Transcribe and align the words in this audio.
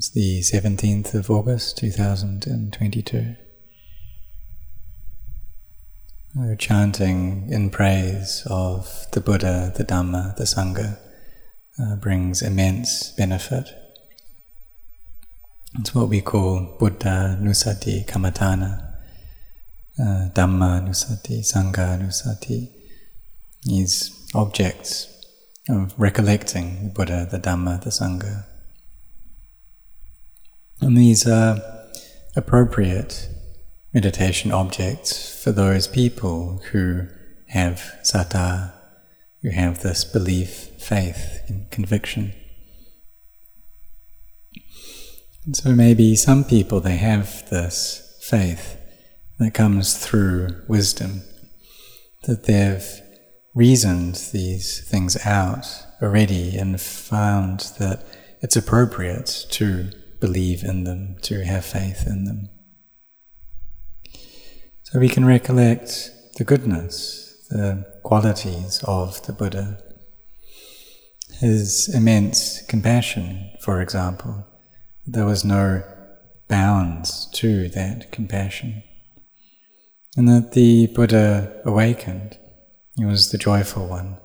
It's 0.00 0.08
the 0.12 0.40
17th 0.40 1.12
of 1.12 1.30
August 1.30 1.76
2022. 1.76 3.36
We're 6.34 6.56
chanting 6.56 7.50
in 7.50 7.68
praise 7.68 8.46
of 8.48 9.04
the 9.12 9.20
Buddha, 9.20 9.74
the 9.76 9.84
Dhamma, 9.84 10.36
the 10.36 10.44
Sangha. 10.44 10.98
Uh, 11.78 11.96
brings 11.96 12.40
immense 12.40 13.12
benefit. 13.12 13.68
It's 15.80 15.94
what 15.94 16.10
we 16.10 16.20
call 16.20 16.76
Buddha 16.78 17.38
Nusati 17.40 18.06
Kamatana, 18.06 18.86
uh, 19.98 20.28
Dhammanussati, 20.34 21.40
Sangha 21.40 21.98
Nusati. 21.98 22.68
These 23.62 24.28
objects 24.34 25.08
of 25.70 25.94
recollecting 25.96 26.84
the 26.84 26.90
Buddha, 26.90 27.26
the 27.30 27.38
Dhamma, 27.38 27.82
the 27.82 27.88
Sangha. 27.88 28.44
And 30.82 30.98
these 30.98 31.26
are 31.26 31.62
appropriate 32.36 33.30
meditation 33.94 34.52
objects 34.52 35.34
for 35.42 35.50
those 35.50 35.88
people 35.88 36.60
who 36.72 37.06
have 37.48 37.98
saddha, 38.02 38.74
who 39.40 39.48
have 39.48 39.80
this 39.80 40.04
belief, 40.04 40.68
faith, 40.78 41.40
and 41.48 41.70
conviction. 41.70 42.34
And 45.44 45.56
so 45.56 45.74
maybe 45.74 46.16
some 46.16 46.44
people 46.44 46.80
they 46.80 46.96
have 46.96 47.48
this 47.50 48.18
faith 48.20 48.76
that 49.38 49.54
comes 49.54 49.96
through 49.96 50.62
wisdom, 50.68 51.22
that 52.24 52.44
they've 52.44 53.00
reasoned 53.54 54.16
these 54.32 54.86
things 54.88 55.16
out 55.26 55.66
already 56.02 56.56
and 56.56 56.80
found 56.80 57.72
that 57.78 58.04
it's 58.42 58.56
appropriate 58.56 59.46
to 59.50 59.90
believe 60.20 60.62
in 60.62 60.84
them, 60.84 61.16
to 61.22 61.44
have 61.44 61.64
faith 61.64 62.06
in 62.06 62.24
them. 62.24 62.50
So 64.84 64.98
we 64.98 65.08
can 65.08 65.24
recollect 65.24 66.10
the 66.36 66.44
goodness, 66.44 67.46
the 67.48 67.86
qualities 68.02 68.82
of 68.84 69.24
the 69.26 69.32
Buddha. 69.32 69.82
His 71.38 71.88
immense 71.94 72.62
compassion, 72.66 73.50
for 73.62 73.80
example, 73.80 74.46
there 75.12 75.26
was 75.26 75.44
no 75.44 75.82
bounds 76.48 77.26
to 77.32 77.68
that 77.70 78.12
compassion. 78.12 78.82
And 80.16 80.28
that 80.28 80.52
the 80.52 80.86
Buddha 80.88 81.60
awakened, 81.64 82.38
he 82.96 83.04
was 83.04 83.30
the 83.30 83.38
joyful 83.38 83.86
one, 83.86 84.18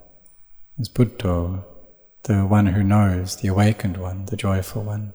as 0.80 0.90
Buddha, 0.90 1.64
the 2.24 2.42
one 2.42 2.68
who 2.68 2.84
knows, 2.84 3.38
the 3.38 3.48
awakened 3.48 3.98
one, 3.98 4.26
the 4.26 4.36
joyful 4.36 4.84
one. 4.84 5.14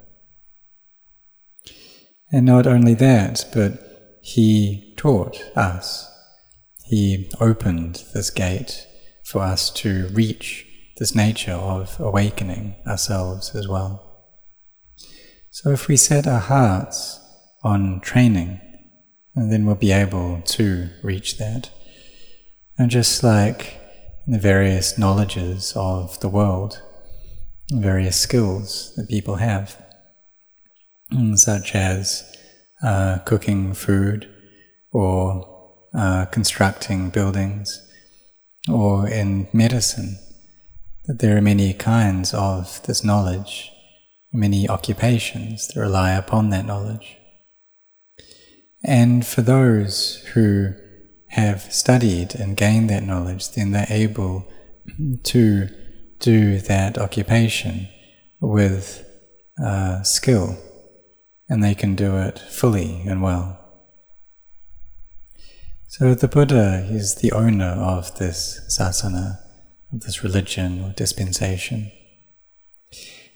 And 2.33 2.47
not 2.47 2.67
only 2.67 2.95
that, 2.95 3.45
but 3.53 4.19
he 4.23 4.95
taught 4.97 5.43
us. 5.57 6.09
He 6.85 7.31
opened 7.41 8.05
this 8.15 8.31
gate 8.31 8.87
for 9.25 9.43
us 9.43 9.71
to 9.71 10.09
reach 10.09 10.67
this 10.99 11.15
nature 11.15 11.53
of 11.53 11.99
awakening 12.01 12.77
ourselves 12.87 13.55
as 13.55 13.67
well. 13.69 14.10
So 15.53 15.71
if 15.71 15.89
we 15.89 15.97
set 15.97 16.29
our 16.29 16.41
hearts 16.41 17.19
on 17.65 18.01
training, 18.01 18.61
then 19.35 19.67
we'll 19.67 19.75
be 19.75 19.93
able 19.93 20.43
to 20.43 20.91
reach 21.03 21.39
that. 21.39 21.71
And 22.79 22.91
just 22.91 23.23
like 23.23 23.81
the 24.27 24.39
various 24.39 24.97
knowledges 24.97 25.73
of 25.75 26.19
the 26.21 26.29
world, 26.29 26.81
various 27.73 28.19
skills 28.19 28.95
that 28.97 29.09
people 29.09 29.37
have, 29.37 29.77
such 31.35 31.75
as 31.75 32.25
uh, 32.83 33.19
cooking 33.25 33.75
food 33.75 34.29
or 34.93 35.47
uh, 35.93 36.27
constructing 36.27 37.11
buildings 37.11 37.87
or 38.69 39.09
in 39.09 39.49
medicine, 39.53 40.17
that 41.07 41.19
there 41.19 41.37
are 41.37 41.43
many 41.43 41.75
kinds 41.75 42.33
of 42.33 42.81
this 42.85 43.03
knowledge, 43.03 43.73
many 44.33 44.69
occupations 44.69 45.69
that 45.69 45.81
rely 45.81 46.13
upon 46.13 46.51
that 46.51 46.67
knowledge. 46.67 47.17
And 48.83 49.27
for 49.27 49.43
those 49.43 50.25
who 50.33 50.75
have 51.29 51.73
studied 51.73 52.35
and 52.35 52.57
gained 52.57 52.91
that 52.91 53.05
knowledge, 53.05 53.53
then 53.53 53.73
they're 53.73 53.87
able 53.89 54.47
to 55.25 55.69
do 56.19 56.59
that 56.59 56.99
occupation 56.99 57.89
with 58.41 59.05
uh, 59.63 60.03
skill 60.03 60.57
and 61.49 61.63
they 61.63 61.75
can 61.75 61.95
do 61.95 62.17
it 62.17 62.39
fully 62.39 63.03
and 63.07 63.23
well. 63.23 63.59
So 65.89 66.15
the 66.15 66.29
Buddha 66.29 66.87
is 66.89 67.17
the 67.17 67.33
owner 67.33 67.73
of 67.73 68.17
this 68.19 68.61
sasana, 68.71 69.41
of 69.93 70.01
this 70.01 70.23
religion 70.23 70.85
or 70.85 70.93
dispensation. 70.93 71.91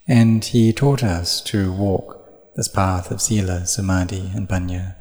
And 0.06 0.44
he 0.44 0.72
taught 0.72 1.02
us 1.02 1.40
to 1.42 1.72
walk 1.72 2.54
this 2.56 2.68
path 2.68 3.10
of 3.10 3.22
sila, 3.22 3.66
samadhi, 3.66 4.30
and 4.34 4.48
panya, 4.48 4.96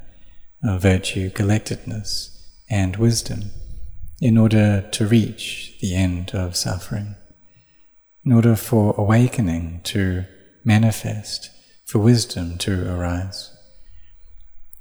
of 0.62 0.82
virtue, 0.82 1.30
collectedness, 1.30 2.30
and 2.70 2.96
wisdom, 2.96 3.50
in 4.20 4.38
order 4.38 4.88
to 4.92 5.06
reach 5.06 5.76
the 5.80 5.94
end 5.94 6.34
of 6.34 6.56
suffering, 6.56 7.16
in 8.24 8.32
order 8.32 8.56
for 8.56 8.94
awakening 8.96 9.82
to 9.84 10.24
manifest 10.64 11.50
for 11.84 11.98
wisdom 11.98 12.56
to 12.58 12.90
arise. 12.90 13.50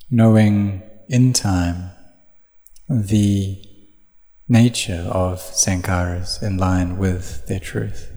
Knowing 0.09 0.83
in 1.09 1.33
time 1.33 1.91
the 2.87 3.61
nature 4.47 5.07
of 5.11 5.39
sankharas 5.39 6.41
in 6.41 6.57
line 6.57 6.97
with 6.97 7.45
their 7.47 7.59
truth. 7.59 8.09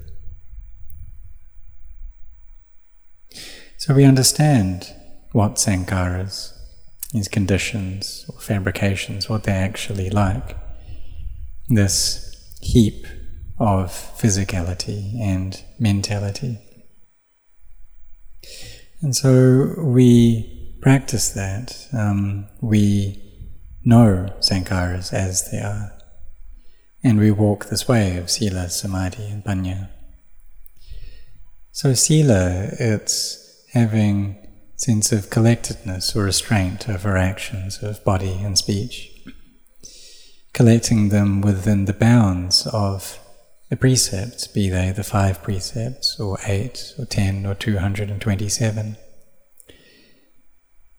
So 3.86 3.94
we 3.94 4.04
understand 4.04 4.92
what 5.30 5.58
sankharas, 5.58 6.52
these 7.12 7.28
conditions 7.28 8.28
or 8.28 8.40
fabrications, 8.40 9.28
what 9.28 9.44
they're 9.44 9.64
actually 9.64 10.10
like. 10.10 10.56
This 11.68 12.52
heap 12.60 13.06
of 13.60 13.90
physicality 13.90 15.20
and 15.20 15.62
mentality. 15.78 16.58
And 19.02 19.14
so 19.14 19.76
we 19.78 20.76
practice 20.82 21.28
that. 21.28 21.86
Um, 21.92 22.48
we 22.60 23.22
know 23.84 24.34
sankharas 24.40 25.12
as 25.12 25.48
they 25.52 25.58
are. 25.58 25.92
And 27.04 27.20
we 27.20 27.30
walk 27.30 27.66
this 27.66 27.86
way 27.86 28.16
of 28.16 28.32
sila, 28.32 28.68
samadhi, 28.68 29.28
and 29.28 29.44
panya. 29.44 29.90
So 31.70 31.94
sila, 31.94 32.70
it's 32.80 33.45
having 33.76 34.36
sense 34.76 35.12
of 35.12 35.28
collectedness 35.28 36.16
or 36.16 36.24
restraint 36.24 36.88
over 36.88 37.16
actions 37.16 37.82
of 37.82 38.02
body 38.04 38.40
and 38.42 38.56
speech, 38.56 39.10
collecting 40.54 41.10
them 41.10 41.42
within 41.42 41.84
the 41.84 41.92
bounds 41.92 42.66
of 42.68 43.18
the 43.68 43.76
precepts, 43.76 44.46
be 44.46 44.70
they 44.70 44.92
the 44.92 45.04
five 45.04 45.42
precepts, 45.42 46.18
or 46.18 46.38
eight, 46.46 46.94
or 46.98 47.04
ten, 47.04 47.44
or 47.44 47.54
two 47.54 47.78
hundred 47.78 48.08
and 48.10 48.20
twenty-seven. 48.20 48.96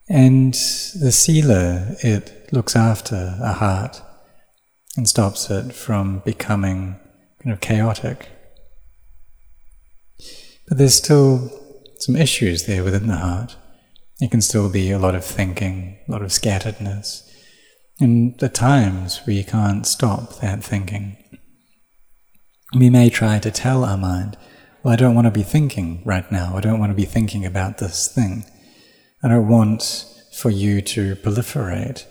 And 0.08 0.54
the 0.54 1.12
sila, 1.12 1.96
it 2.04 2.50
looks 2.52 2.76
after 2.76 3.38
a 3.42 3.54
heart 3.54 4.02
and 4.96 5.10
stops 5.10 5.50
it 5.50 5.74
from 5.74 6.20
becoming 6.20 7.00
kind 7.42 7.54
of 7.54 7.60
chaotic. 7.60 8.30
But 10.68 10.78
there's 10.78 10.96
still 10.96 11.50
some 12.00 12.16
issues 12.16 12.66
there 12.66 12.84
within 12.84 13.08
the 13.08 13.18
heart. 13.18 13.56
It 14.20 14.32
can 14.32 14.42
still 14.42 14.70
be 14.70 14.92
a 14.92 15.00
lot 15.00 15.16
of 15.16 15.24
thinking, 15.24 16.00
a 16.08 16.12
lot 16.12 16.22
of 16.22 16.30
scatteredness. 16.30 17.24
And 18.00 18.42
at 18.42 18.54
times 18.54 19.22
we 19.26 19.44
can't 19.44 19.86
stop 19.86 20.40
that 20.40 20.64
thinking 20.64 21.18
we 22.76 22.90
may 22.90 23.10
try 23.10 23.40
to 23.40 23.52
tell 23.52 23.84
our 23.84 23.98
mind, 23.98 24.38
well, 24.84 24.94
I 24.94 24.98
don't 24.98 25.16
want 25.16 25.26
to 25.26 25.32
be 25.32 25.44
thinking 25.44 26.02
right 26.06 26.30
now. 26.32 26.56
I 26.56 26.62
don't 26.62 26.80
want 26.80 26.92
to 26.92 26.96
be 26.96 27.06
thinking 27.06 27.46
about 27.46 27.78
this 27.78 28.08
thing. 28.08 28.46
I 29.24 29.30
don't 29.30 29.48
want 29.48 30.06
for 30.34 30.50
you 30.50 30.82
to 30.82 31.16
proliferate 31.16 32.06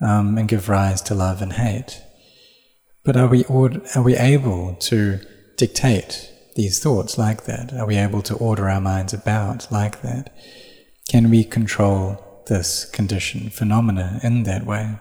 um, 0.00 0.38
and 0.38 0.48
give 0.48 0.68
rise 0.68 1.02
to 1.02 1.14
love 1.14 1.42
and 1.42 1.52
hate. 1.52 2.02
But 3.04 3.16
are 3.16 3.28
we, 3.28 3.44
are 3.44 4.02
we 4.02 4.16
able 4.16 4.74
to 4.76 5.20
dictate 5.56 6.29
these 6.60 6.78
thoughts 6.78 7.18
like 7.18 7.44
that? 7.44 7.72
Are 7.72 7.86
we 7.86 7.96
able 7.96 8.22
to 8.22 8.34
order 8.34 8.68
our 8.68 8.80
minds 8.80 9.12
about 9.12 9.70
like 9.70 10.02
that? 10.02 10.24
Can 11.08 11.30
we 11.30 11.42
control 11.44 12.30
this 12.50 12.84
conditioned 12.84 13.54
phenomena 13.54 14.20
in 14.22 14.42
that 14.42 14.66
way. 14.66 14.98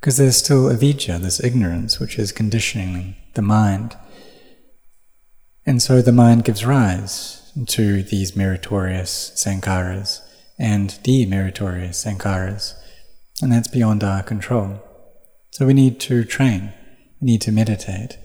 Because 0.00 0.16
there's 0.16 0.38
still 0.38 0.64
avijja, 0.64 1.20
this 1.20 1.44
ignorance, 1.44 2.00
which 2.00 2.18
is 2.18 2.32
conditioning 2.32 3.14
the 3.34 3.42
mind. 3.42 3.96
And 5.66 5.82
so 5.82 6.00
the 6.00 6.10
mind 6.10 6.44
gives 6.44 6.64
rise 6.64 7.52
to 7.66 8.02
these 8.02 8.34
meritorious 8.34 9.32
sankharas 9.36 10.20
and 10.58 10.90
demeritorious 11.04 11.96
sankharas, 12.04 12.74
and 13.42 13.52
that's 13.52 13.68
beyond 13.68 14.02
our 14.02 14.22
control. 14.22 14.82
So 15.50 15.66
we 15.66 15.74
need 15.74 16.00
to 16.00 16.24
train, 16.24 16.72
we 17.20 17.26
need 17.32 17.42
to 17.42 17.52
meditate, 17.52 18.16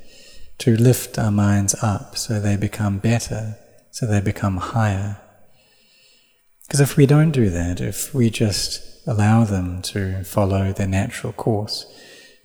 to 0.60 0.76
lift 0.76 1.20
our 1.20 1.32
minds 1.32 1.76
up 1.84 2.18
so 2.18 2.40
they 2.40 2.56
become 2.56 2.98
better, 3.00 3.58
so 3.92 4.06
they 4.06 4.22
become 4.22 4.58
higher. 4.58 5.20
Because 6.66 6.80
if 6.80 6.98
we 6.98 7.06
don't 7.06 7.32
do 7.32 7.50
that, 7.50 7.80
if 7.82 8.14
we 8.14 8.30
just 8.30 8.82
allow 9.08 9.44
them 9.44 9.82
to 9.84 10.24
follow 10.24 10.74
their 10.74 10.88
natural 10.88 11.34
course, 11.34 11.86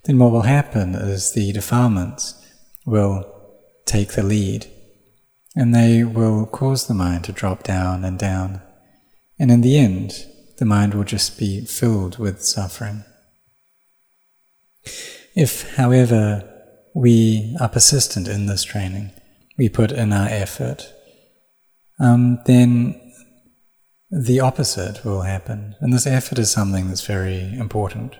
then 0.05 0.19
what 0.19 0.33
will 0.33 0.43
happen 0.43 0.95
is 0.95 1.33
the 1.33 1.53
defilements 1.53 2.35
will 2.85 3.25
take 3.87 4.13
the 4.13 4.23
lead 4.23 4.67
and 5.57 5.75
they 5.75 6.05
will 6.05 6.47
cause 6.47 6.87
the 6.87 6.95
mind 6.95 7.25
to 7.25 7.33
drop 7.33 7.63
down 7.63 8.05
and 8.05 8.19
down. 8.19 8.63
And 9.39 9.51
in 9.51 9.63
the 9.63 9.79
end, 9.79 10.27
the 10.59 10.65
mind 10.65 10.95
will 10.95 11.05
just 11.05 11.39
be 11.39 11.65
filled 11.65 12.19
with 12.19 12.45
suffering. 12.45 13.05
If, 15.35 15.77
however, 15.77 16.50
we 16.95 17.57
are 17.61 17.69
persistent 17.69 18.29
in 18.29 18.47
this 18.47 18.65
training, 18.65 19.11
we 19.57 19.69
put 19.69 19.93
in 19.93 20.13
our 20.13 20.29
effort, 20.29 20.93
um, 21.99 22.39
then 22.47 23.01
the 24.11 24.41
opposite 24.41 25.05
will 25.05 25.23
happen. 25.23 25.77
And 25.81 25.93
this 25.93 26.07
effort 26.07 26.39
is 26.39 26.51
something 26.51 26.89
that's 26.89 27.07
very 27.07 27.53
important. 27.55 28.17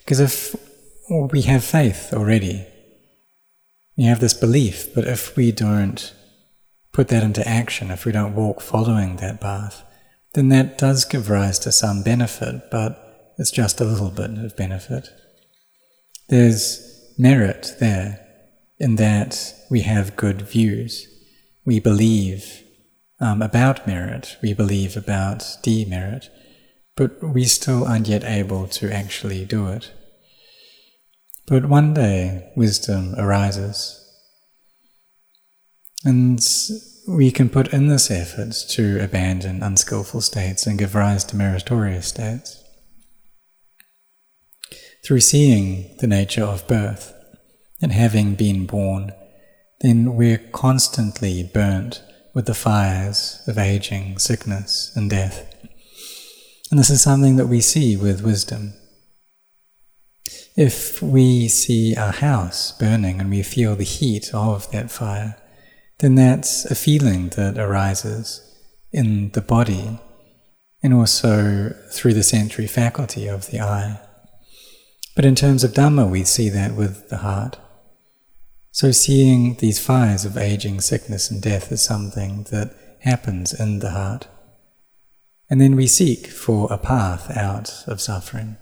Because 0.00 0.20
if 0.20 0.56
we 1.08 1.42
have 1.42 1.64
faith 1.64 2.12
already, 2.12 2.66
we 3.96 4.04
have 4.04 4.20
this 4.20 4.34
belief, 4.34 4.94
but 4.94 5.06
if 5.06 5.36
we 5.36 5.52
don't 5.52 6.14
put 6.92 7.08
that 7.08 7.22
into 7.22 7.46
action, 7.46 7.90
if 7.90 8.04
we 8.04 8.12
don't 8.12 8.34
walk 8.34 8.60
following 8.60 9.16
that 9.16 9.40
path, 9.40 9.82
then 10.34 10.48
that 10.48 10.78
does 10.78 11.04
give 11.04 11.30
rise 11.30 11.58
to 11.60 11.72
some 11.72 12.02
benefit, 12.02 12.70
but 12.70 13.34
it's 13.38 13.50
just 13.50 13.80
a 13.80 13.84
little 13.84 14.10
bit 14.10 14.30
of 14.30 14.56
benefit. 14.56 15.08
There's 16.28 16.87
merit 17.18 17.74
there 17.80 18.24
in 18.78 18.94
that 18.94 19.54
we 19.68 19.80
have 19.80 20.16
good 20.16 20.42
views. 20.42 21.06
We 21.66 21.80
believe 21.80 22.62
um, 23.20 23.42
about 23.42 23.86
merit, 23.86 24.36
we 24.40 24.54
believe 24.54 24.96
about 24.96 25.44
demerit, 25.62 26.30
but 26.96 27.22
we 27.22 27.44
still 27.44 27.84
aren't 27.84 28.08
yet 28.08 28.24
able 28.24 28.68
to 28.68 28.92
actually 28.92 29.44
do 29.44 29.66
it. 29.68 29.92
But 31.46 31.66
one 31.66 31.94
day 31.94 32.52
wisdom 32.56 33.14
arises, 33.18 34.04
and 36.04 36.40
we 37.08 37.30
can 37.30 37.48
put 37.48 37.72
in 37.72 37.88
this 37.88 38.10
effort 38.10 38.54
to 38.70 39.02
abandon 39.02 39.62
unskillful 39.62 40.20
states 40.20 40.66
and 40.66 40.78
give 40.78 40.94
rise 40.94 41.24
to 41.24 41.36
meritorious 41.36 42.06
states. 42.06 42.62
Through 45.08 45.20
seeing 45.20 45.96
the 46.00 46.06
nature 46.06 46.44
of 46.44 46.68
birth 46.68 47.14
and 47.80 47.92
having 47.92 48.34
been 48.34 48.66
born, 48.66 49.14
then 49.80 50.14
we're 50.16 50.36
constantly 50.52 51.42
burnt 51.42 52.02
with 52.34 52.44
the 52.44 52.52
fires 52.52 53.42
of 53.46 53.56
aging, 53.56 54.18
sickness, 54.18 54.92
and 54.94 55.08
death. 55.08 55.50
And 56.70 56.78
this 56.78 56.90
is 56.90 57.00
something 57.00 57.36
that 57.36 57.46
we 57.46 57.62
see 57.62 57.96
with 57.96 58.22
wisdom. 58.22 58.74
If 60.58 61.00
we 61.00 61.48
see 61.48 61.96
our 61.96 62.12
house 62.12 62.72
burning 62.72 63.18
and 63.18 63.30
we 63.30 63.42
feel 63.42 63.76
the 63.76 63.84
heat 63.84 64.34
of 64.34 64.70
that 64.72 64.90
fire, 64.90 65.38
then 66.00 66.16
that's 66.16 66.66
a 66.66 66.74
feeling 66.74 67.30
that 67.30 67.56
arises 67.56 68.42
in 68.92 69.30
the 69.30 69.40
body 69.40 70.00
and 70.82 70.92
also 70.92 71.74
through 71.92 72.12
the 72.12 72.22
sensory 72.22 72.66
faculty 72.66 73.26
of 73.26 73.46
the 73.46 73.60
eye. 73.62 74.00
But 75.18 75.24
in 75.24 75.34
terms 75.34 75.64
of 75.64 75.72
Dhamma, 75.72 76.08
we 76.08 76.22
see 76.22 76.48
that 76.50 76.76
with 76.76 77.08
the 77.08 77.16
heart. 77.16 77.58
So 78.70 78.92
seeing 78.92 79.56
these 79.56 79.84
fires 79.84 80.24
of 80.24 80.36
aging, 80.36 80.80
sickness, 80.80 81.28
and 81.28 81.42
death 81.42 81.72
is 81.72 81.82
something 81.82 82.44
that 82.52 82.72
happens 83.00 83.52
in 83.52 83.80
the 83.80 83.90
heart. 83.90 84.28
And 85.50 85.60
then 85.60 85.74
we 85.74 85.88
seek 85.88 86.28
for 86.28 86.72
a 86.72 86.78
path 86.78 87.36
out 87.36 87.82
of 87.88 88.00
suffering. 88.00 88.58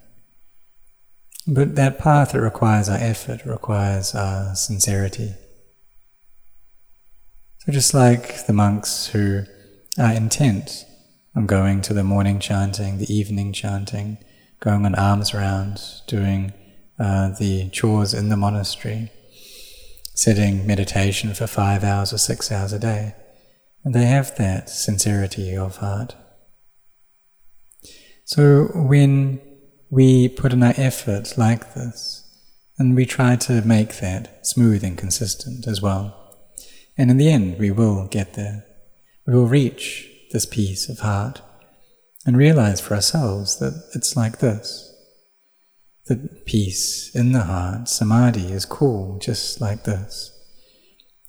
But 1.47 1.75
that 1.77 1.99
path, 1.99 2.35
it 2.35 2.41
requires 2.41 2.89
our 2.89 2.97
effort, 2.97 3.45
requires 3.45 4.15
our 4.15 4.55
sincerity. 4.55 5.35
So 7.59 7.73
just 7.73 7.93
like 7.93 8.47
the 8.47 8.55
monks 8.55 9.09
who 9.09 9.43
are 9.99 10.13
intent 10.15 10.87
on 11.35 11.45
going 11.45 11.83
to 11.83 11.93
the 11.93 12.03
morning 12.03 12.41
chanting, 12.41 12.97
the 12.97 13.15
evening 13.15 13.53
chanting, 13.53 14.17
going 14.61 14.85
on 14.87 14.95
alms 14.95 15.35
rounds, 15.35 16.03
doing 16.07 16.53
uh, 16.99 17.31
the 17.39 17.69
chores 17.71 18.15
in 18.15 18.29
the 18.29 18.37
monastery, 18.37 19.11
sitting 20.15 20.67
meditation 20.67 21.35
for 21.35 21.47
five 21.47 21.85
hours 21.85 22.13
or 22.13 22.19
six 22.19 22.51
hours 22.51 22.73
a 22.73 22.79
day. 22.79 23.15
And 23.85 23.95
they 23.95 24.07
have 24.07 24.37
that 24.37 24.69
sincerity 24.69 25.57
of 25.57 25.77
heart. 25.77 26.17
So 28.25 28.65
when 28.75 29.41
we 29.91 30.29
put 30.29 30.53
in 30.53 30.63
our 30.63 30.75
effort 30.77 31.39
like 31.39 31.75
this, 31.75 32.23
and 32.79 32.95
we 32.95 33.07
try 33.07 33.37
to 33.37 33.63
make 33.63 34.01
that 34.01 34.47
smooth 34.47 34.85
and 34.85 34.99
consistent 34.99 35.67
as 35.67 35.81
well, 35.81 36.37
and 36.99 37.11
in 37.11 37.17
the 37.17 37.31
end 37.31 37.59
we 37.59 37.71
will 37.71 38.07
get 38.07 38.35
there. 38.35 38.65
We 39.27 39.35
will 39.35 39.47
reach 39.47 40.09
this 40.33 40.47
peace 40.47 40.89
of 40.89 40.99
heart 41.01 41.41
and 42.27 42.37
realize 42.37 42.81
for 42.81 42.95
ourselves 42.95 43.59
that 43.61 43.89
it's 43.95 44.17
like 44.17 44.39
this 44.39 44.93
that 46.07 46.47
peace 46.47 47.15
in 47.15 47.33
the 47.33 47.43
heart, 47.43 47.89
samadhi, 47.89 48.53
is 48.53 48.65
cool, 48.65 49.19
just 49.19 49.61
like 49.61 49.85
this. 49.85 50.33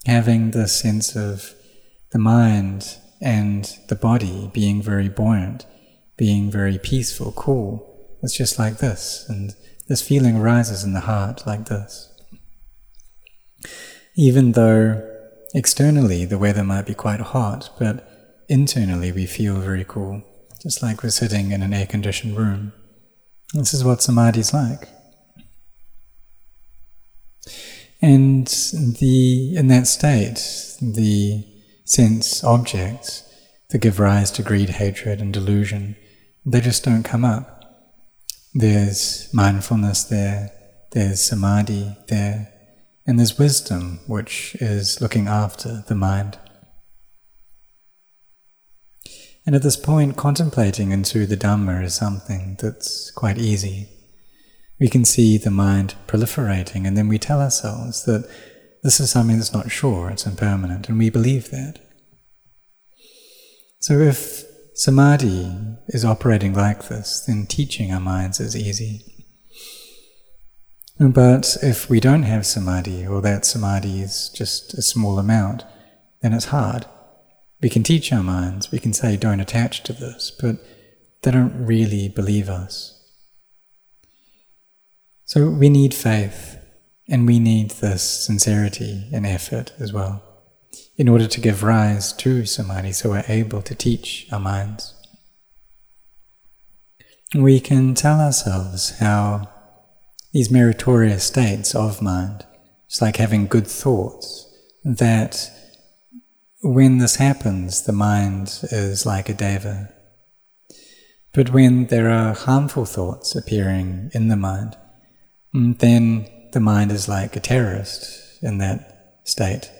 Having 0.06 0.52
the 0.52 0.68
sense 0.68 1.16
of 1.16 1.56
the 2.12 2.20
mind 2.20 2.98
and 3.20 3.76
the 3.88 3.96
body 3.96 4.52
being 4.54 4.82
very 4.82 5.10
buoyant, 5.10 5.66
being 6.16 6.52
very 6.52 6.78
peaceful, 6.78 7.32
cool, 7.32 8.18
it's 8.22 8.38
just 8.38 8.60
like 8.60 8.78
this. 8.78 9.26
And 9.28 9.56
this 9.88 10.08
feeling 10.08 10.38
arises 10.38 10.84
in 10.84 10.94
the 10.94 11.02
heart 11.02 11.48
like 11.48 11.66
this. 11.66 12.14
Even 14.16 14.52
though 14.52 15.04
externally 15.54 16.26
the 16.26 16.38
weather 16.38 16.64
might 16.64 16.86
be 16.86 16.94
quite 16.94 17.20
hot, 17.20 17.72
but 17.80 18.08
internally 18.48 19.12
we 19.12 19.26
feel 19.26 19.56
very 19.56 19.86
cool, 19.88 20.22
just 20.62 20.82
like 20.82 21.04
we're 21.04 21.10
sitting 21.10 21.52
in 21.52 21.62
an 21.62 21.74
air 21.74 21.86
conditioned 21.86 22.38
room. 22.38 22.74
This 23.54 23.74
is 23.74 23.84
what 23.84 24.02
samadhi 24.02 24.40
is 24.40 24.54
like. 24.54 24.88
And 28.02 28.48
the, 28.48 29.56
in 29.56 29.68
that 29.68 29.88
state, 29.88 30.76
the 30.82 31.44
sense 31.86 32.44
objects 32.44 33.24
that 33.70 33.80
give 33.80 34.00
rise 34.00 34.32
to 34.32 34.44
greed, 34.44 34.70
hatred, 34.70 35.20
and 35.20 35.34
delusion, 35.34 35.96
they 36.46 36.62
just 36.62 36.84
don't 36.84 37.04
come 37.04 37.26
up. 37.26 37.58
There's 38.54 39.30
mindfulness 39.34 40.04
there, 40.04 40.52
there's 40.92 41.24
samadhi 41.24 41.98
there, 42.08 42.54
and 43.06 43.18
there's 43.18 43.40
wisdom, 43.40 44.00
which 44.08 44.56
is 44.60 45.02
looking 45.02 45.28
after 45.28 45.84
the 45.88 45.96
mind. 45.96 46.38
And 49.48 49.56
at 49.56 49.64
this 49.64 49.78
point, 49.78 50.18
contemplating 50.18 50.92
into 50.92 51.26
the 51.26 51.38
Dhamma 51.38 51.82
is 51.82 51.96
something 51.96 52.58
that's 52.62 53.12
quite 53.12 53.38
easy. 53.38 53.88
We 54.78 54.90
can 54.90 55.06
see 55.06 55.38
the 55.38 55.50
mind 55.50 55.96
proliferating, 56.06 56.86
and 56.86 56.98
then 56.98 57.08
we 57.08 57.18
tell 57.18 57.40
ourselves 57.40 58.04
that 58.04 58.30
this 58.84 59.00
is 59.00 59.10
something 59.10 59.38
that's 59.38 59.54
not 59.54 59.72
sure, 59.72 60.10
it's 60.10 60.28
impermanent, 60.28 60.90
and 60.90 61.00
we 61.00 61.10
believe 61.10 61.50
that. 61.52 61.80
So 63.80 64.00
if 64.00 64.44
samadhi 64.74 65.50
is 65.88 66.04
operating 66.04 66.54
like 66.54 66.90
this, 66.90 67.24
then 67.26 67.46
teaching 67.46 67.94
our 67.94 68.02
minds 68.02 68.42
is 68.42 68.54
easy. 68.54 69.06
But 71.00 71.56
if 71.64 71.90
we 71.90 72.02
don't 72.02 72.24
have 72.24 72.46
samadhi, 72.46 73.08
or 73.08 73.22
that 73.22 73.46
samadhi 73.46 74.02
is 74.02 74.30
just 74.36 74.74
a 74.74 74.82
small 74.82 75.18
amount, 75.18 75.64
then 76.22 76.34
it's 76.34 76.46
hard. 76.46 76.86
We 77.62 77.70
can 77.70 77.84
teach 77.84 78.14
our 78.14 78.24
minds, 78.24 78.72
we 78.72 78.80
can 78.80 78.94
say, 78.94 79.18
don't 79.18 79.40
attach 79.40 79.84
to 79.84 79.94
this, 79.94 80.32
but 80.40 80.58
they 81.24 81.32
don't 81.32 81.66
really 81.66 82.08
believe 82.08 82.50
us. 82.50 82.94
So 85.26 85.50
we 85.50 85.70
need 85.70 85.94
faith, 85.94 86.58
and 87.10 87.26
we 87.26 87.40
need 87.40 87.72
this 87.72 88.04
sincerity 88.26 89.10
and 89.12 89.26
effort 89.26 89.74
as 89.80 89.92
well, 89.92 90.24
in 90.98 91.10
order 91.10 91.28
to 91.28 91.42
give 91.42 91.64
rise 91.64 92.14
to 92.14 92.46
samadhi 92.46 92.92
so 92.92 93.10
we're 93.10 93.24
able 93.28 93.62
to 93.64 93.76
teach 93.76 94.28
our 94.32 94.40
minds. 94.40 94.94
we 97.36 97.60
can 97.60 97.94
tell 97.94 98.22
ourselves 98.22 99.00
how 99.00 99.50
these 100.32 100.50
meritorious 100.50 101.26
states 101.26 101.76
of 101.76 102.02
mind, 102.02 102.46
it's 102.86 103.02
like 103.02 103.18
having 103.18 103.48
good 103.48 103.68
thoughts, 103.68 104.46
that 104.86 105.52
when 106.68 106.98
this 106.98 107.16
happens, 107.16 107.84
the 107.84 107.94
mind 107.94 108.60
is 108.72 109.06
like 109.06 109.30
a 109.30 109.34
deva. 109.34 109.90
But 111.34 111.52
when 111.52 111.88
there 111.88 112.10
are 112.10 112.34
harmful 112.34 112.86
thoughts 112.86 113.36
appearing 113.36 114.12
in 114.14 114.28
the 114.28 114.36
mind, 114.36 114.76
mm, 115.56 115.78
then 115.80 116.28
the 116.52 116.60
mind 116.60 116.92
is 116.92 117.08
like 117.08 117.36
a 117.36 117.40
terrorist 117.40 118.44
in 118.44 118.58
that 118.58 119.20
state. 119.24 119.72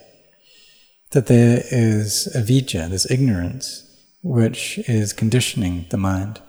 That 1.12 1.28
there 1.28 1.62
is 1.72 2.34
avidya, 2.34 2.88
this 2.88 3.10
ignorance, 3.12 3.84
which 4.24 4.78
is 4.88 5.12
conditioning 5.12 5.88
the 5.90 5.98
mind 5.98 6.40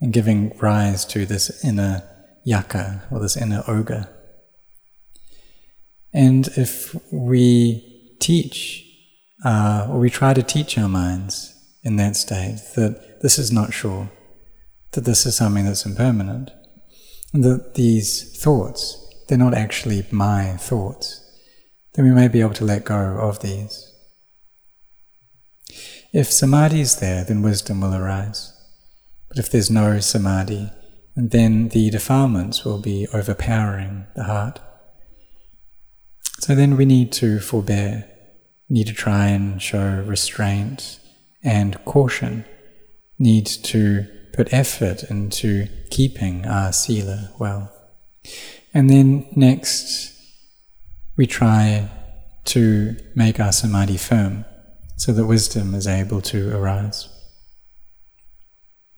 and 0.00 0.12
giving 0.12 0.56
rise 0.58 1.04
to 1.06 1.26
this 1.26 1.62
inner 1.64 2.02
yaka 2.44 3.02
or 3.10 3.20
this 3.20 3.36
inner 3.36 3.62
ogre. 3.68 4.08
And 6.14 6.48
if 6.56 6.94
we 7.12 8.16
teach, 8.20 8.88
uh, 9.44 9.86
or 9.90 9.98
we 9.98 10.10
try 10.10 10.34
to 10.34 10.42
teach 10.42 10.78
our 10.78 10.88
minds 10.88 11.54
in 11.82 11.96
that 11.96 12.16
state 12.16 12.60
that 12.76 13.20
this 13.22 13.38
is 13.38 13.50
not 13.50 13.72
sure, 13.72 14.10
that 14.92 15.04
this 15.04 15.26
is 15.26 15.36
something 15.36 15.64
that's 15.64 15.86
impermanent, 15.86 16.50
and 17.32 17.42
that 17.44 17.74
these 17.74 18.40
thoughts, 18.40 18.98
they're 19.28 19.38
not 19.38 19.54
actually 19.54 20.06
my 20.10 20.56
thoughts, 20.56 21.18
then 21.94 22.04
we 22.04 22.10
may 22.10 22.28
be 22.28 22.40
able 22.40 22.54
to 22.54 22.64
let 22.64 22.84
go 22.84 23.18
of 23.18 23.40
these. 23.40 23.88
If 26.12 26.30
samadhi 26.30 26.80
is 26.82 26.96
there, 26.96 27.24
then 27.24 27.42
wisdom 27.42 27.80
will 27.80 27.94
arise. 27.94 28.52
But 29.28 29.38
if 29.38 29.50
there's 29.50 29.70
no 29.70 29.98
samadhi, 29.98 30.70
then 31.16 31.68
the 31.68 31.90
defilements 31.90 32.64
will 32.64 32.80
be 32.80 33.06
overpowering 33.14 34.06
the 34.14 34.24
heart. 34.24 34.60
So 36.40 36.54
then 36.54 36.76
we 36.76 36.84
need 36.84 37.12
to 37.12 37.40
forbear, 37.40 38.10
need 38.72 38.86
to 38.86 38.94
try 38.94 39.26
and 39.26 39.60
show 39.60 40.02
restraint 40.06 40.98
and 41.44 41.76
caution, 41.84 42.46
need 43.18 43.44
to 43.44 44.06
put 44.32 44.50
effort 44.52 45.04
into 45.04 45.68
keeping 45.90 46.46
our 46.46 46.72
sila 46.72 47.30
well. 47.38 47.70
And 48.72 48.88
then 48.88 49.26
next, 49.36 50.18
we 51.18 51.26
try 51.26 51.90
to 52.46 52.96
make 53.14 53.38
our 53.38 53.52
samadhi 53.52 53.98
firm 53.98 54.46
so 54.96 55.12
that 55.12 55.26
wisdom 55.26 55.74
is 55.74 55.86
able 55.86 56.22
to 56.22 56.56
arise. 56.56 57.10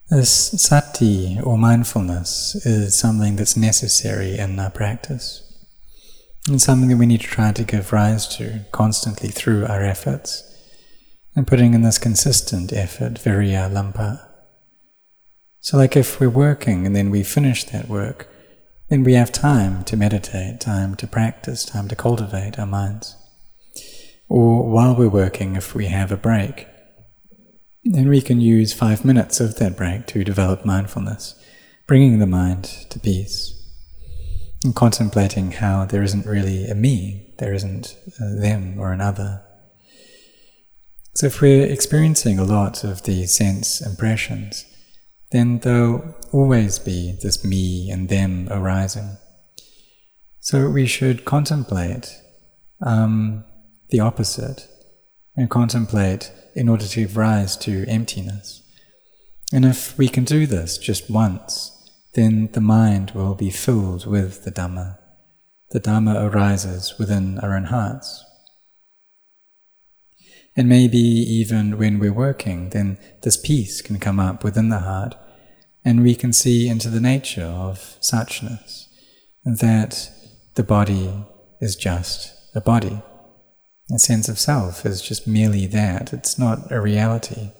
This 0.08 0.30
sati 0.62 1.40
or 1.42 1.58
mindfulness 1.58 2.54
is 2.64 2.96
something 2.96 3.34
that's 3.34 3.56
necessary 3.56 4.38
in 4.38 4.56
our 4.60 4.70
practice. 4.70 5.53
And 6.48 6.60
something 6.60 6.88
that 6.88 6.98
we 6.98 7.06
need 7.06 7.22
to 7.22 7.26
try 7.26 7.52
to 7.52 7.64
give 7.64 7.92
rise 7.92 8.28
to 8.36 8.66
constantly 8.70 9.30
through 9.30 9.66
our 9.66 9.82
efforts 9.82 10.50
and 11.34 11.46
putting 11.46 11.74
in 11.74 11.82
this 11.82 11.98
consistent 11.98 12.72
effort, 12.72 13.14
viriya 13.14 13.72
lampa. 13.72 14.28
So, 15.60 15.78
like 15.78 15.96
if 15.96 16.20
we're 16.20 16.28
working 16.28 16.86
and 16.86 16.94
then 16.94 17.10
we 17.10 17.22
finish 17.22 17.64
that 17.64 17.88
work, 17.88 18.28
then 18.90 19.02
we 19.02 19.14
have 19.14 19.32
time 19.32 19.84
to 19.84 19.96
meditate, 19.96 20.60
time 20.60 20.94
to 20.96 21.06
practice, 21.06 21.64
time 21.64 21.88
to 21.88 21.96
cultivate 21.96 22.58
our 22.58 22.66
minds. 22.66 23.16
Or 24.28 24.70
while 24.70 24.94
we're 24.94 25.08
working, 25.08 25.56
if 25.56 25.74
we 25.74 25.86
have 25.86 26.12
a 26.12 26.16
break, 26.16 26.68
then 27.84 28.08
we 28.08 28.20
can 28.20 28.40
use 28.40 28.72
five 28.72 29.04
minutes 29.04 29.40
of 29.40 29.56
that 29.56 29.76
break 29.76 30.06
to 30.08 30.24
develop 30.24 30.64
mindfulness, 30.64 31.34
bringing 31.86 32.18
the 32.18 32.26
mind 32.26 32.64
to 32.90 33.00
peace 33.00 33.63
and 34.64 34.74
contemplating 34.74 35.52
how 35.52 35.84
there 35.84 36.02
isn't 36.02 36.26
really 36.26 36.66
a 36.66 36.74
me, 36.74 37.34
there 37.38 37.52
isn't 37.52 37.96
them 38.18 38.80
or 38.80 38.92
another. 38.92 39.44
So 41.14 41.26
if 41.26 41.40
we're 41.40 41.66
experiencing 41.66 42.38
a 42.38 42.44
lot 42.44 42.82
of 42.82 43.02
these 43.02 43.36
sense 43.36 43.80
impressions, 43.84 44.64
then 45.30 45.58
there'll 45.60 46.14
always 46.32 46.78
be 46.78 47.16
this 47.22 47.44
me 47.44 47.90
and 47.90 48.08
them 48.08 48.48
arising. 48.50 49.18
So 50.40 50.68
we 50.68 50.86
should 50.86 51.24
contemplate 51.24 52.20
um, 52.84 53.44
the 53.90 54.00
opposite 54.00 54.66
and 55.36 55.50
contemplate 55.50 56.32
in 56.54 56.68
order 56.68 56.86
to 56.86 57.00
give 57.00 57.16
rise 57.16 57.56
to 57.58 57.84
emptiness. 57.86 58.62
And 59.52 59.64
if 59.64 59.96
we 59.98 60.08
can 60.08 60.24
do 60.24 60.46
this 60.46 60.78
just 60.78 61.10
once, 61.10 61.73
then 62.14 62.48
the 62.52 62.60
mind 62.60 63.10
will 63.10 63.34
be 63.34 63.50
filled 63.50 64.06
with 64.06 64.44
the 64.44 64.52
Dhamma. 64.52 64.98
The 65.70 65.80
Dhamma 65.80 66.32
arises 66.32 66.94
within 66.98 67.38
our 67.40 67.56
own 67.56 67.64
hearts. 67.64 68.24
And 70.56 70.68
maybe 70.68 70.98
even 70.98 71.78
when 71.78 71.98
we're 71.98 72.12
working, 72.12 72.70
then 72.70 72.98
this 73.22 73.36
peace 73.36 73.82
can 73.82 73.98
come 73.98 74.20
up 74.20 74.44
within 74.44 74.68
the 74.68 74.80
heart, 74.80 75.16
and 75.84 76.02
we 76.02 76.14
can 76.14 76.32
see 76.32 76.68
into 76.68 76.88
the 76.88 77.00
nature 77.00 77.42
of 77.42 77.98
suchness, 78.00 78.86
and 79.44 79.58
that 79.58 80.10
the 80.54 80.62
body 80.62 81.12
is 81.60 81.74
just 81.74 82.32
a 82.54 82.60
body. 82.60 83.02
A 83.92 83.98
sense 83.98 84.28
of 84.28 84.38
self 84.38 84.86
is 84.86 85.02
just 85.02 85.26
merely 85.26 85.66
that, 85.66 86.12
it's 86.12 86.38
not 86.38 86.70
a 86.70 86.80
reality. 86.80 87.50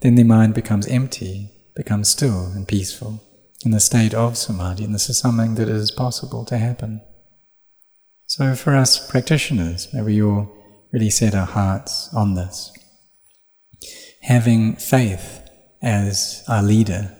Then 0.00 0.16
the 0.16 0.24
mind 0.24 0.54
becomes 0.54 0.88
empty, 0.88 1.50
becomes 1.74 2.08
still 2.08 2.46
and 2.46 2.66
peaceful 2.66 3.22
in 3.64 3.70
the 3.70 3.80
state 3.80 4.14
of 4.14 4.36
samadhi, 4.36 4.84
and 4.84 4.94
this 4.94 5.08
is 5.08 5.18
something 5.18 5.54
that 5.54 5.68
is 5.68 5.90
possible 5.90 6.44
to 6.46 6.58
happen. 6.58 7.00
So, 8.26 8.54
for 8.54 8.74
us 8.74 9.10
practitioners, 9.10 9.92
may 9.92 10.02
we 10.02 10.22
all 10.22 10.52
really 10.90 11.10
set 11.10 11.34
our 11.34 11.46
hearts 11.46 12.08
on 12.14 12.34
this. 12.34 12.72
Having 14.22 14.76
faith 14.76 15.40
as 15.82 16.44
our 16.48 16.62
leader, 16.62 17.16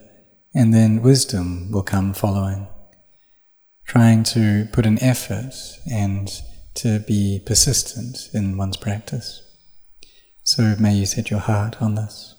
and 0.54 0.72
then 0.72 1.02
wisdom 1.02 1.70
will 1.70 1.82
come 1.82 2.12
following. 2.12 2.68
Trying 3.86 4.22
to 4.24 4.68
put 4.72 4.86
an 4.86 5.02
effort 5.02 5.54
and 5.90 6.30
to 6.74 7.00
be 7.00 7.40
persistent 7.44 8.30
in 8.32 8.56
one's 8.56 8.76
practice. 8.76 9.42
So 10.44 10.76
may 10.78 10.94
you 10.94 11.06
set 11.06 11.30
your 11.30 11.40
heart 11.40 11.80
on 11.82 11.94
this. 11.94 12.34